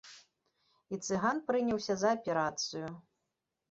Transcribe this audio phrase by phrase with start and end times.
[0.95, 2.87] І цыган прыняўся за аперацыю.